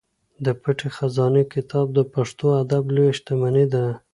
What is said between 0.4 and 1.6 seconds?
د پټې خزانې